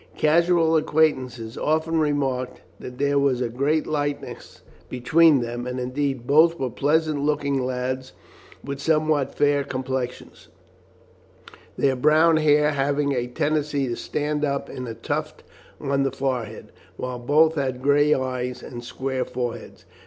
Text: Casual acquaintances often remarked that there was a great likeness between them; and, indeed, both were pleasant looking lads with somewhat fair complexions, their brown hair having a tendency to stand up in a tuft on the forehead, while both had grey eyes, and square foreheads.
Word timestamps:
Casual 0.17 0.75
acquaintances 0.77 1.59
often 1.59 1.99
remarked 1.99 2.61
that 2.79 2.97
there 2.97 3.19
was 3.19 3.39
a 3.39 3.49
great 3.49 3.85
likeness 3.85 4.61
between 4.89 5.41
them; 5.41 5.67
and, 5.67 5.79
indeed, 5.79 6.25
both 6.25 6.59
were 6.59 6.71
pleasant 6.71 7.21
looking 7.21 7.63
lads 7.63 8.11
with 8.63 8.79
somewhat 8.79 9.35
fair 9.35 9.63
complexions, 9.63 10.47
their 11.77 11.95
brown 11.95 12.37
hair 12.37 12.71
having 12.71 13.11
a 13.11 13.27
tendency 13.27 13.87
to 13.87 13.95
stand 13.95 14.43
up 14.43 14.71
in 14.71 14.87
a 14.87 14.95
tuft 14.95 15.43
on 15.79 16.01
the 16.01 16.11
forehead, 16.11 16.71
while 16.97 17.19
both 17.19 17.53
had 17.53 17.83
grey 17.83 18.11
eyes, 18.11 18.63
and 18.63 18.83
square 18.83 19.23
foreheads. 19.23 19.85